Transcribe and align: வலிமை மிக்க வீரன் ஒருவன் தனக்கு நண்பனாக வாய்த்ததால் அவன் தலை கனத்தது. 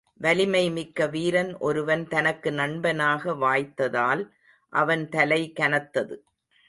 வலிமை 0.21 0.69
மிக்க 0.71 1.07
வீரன் 1.07 1.57
ஒருவன் 1.57 2.07
தனக்கு 2.07 2.51
நண்பனாக 2.51 3.33
வாய்த்ததால் 3.35 4.23
அவன் 4.73 5.09
தலை 5.09 5.53
கனத்தது. 5.59 6.17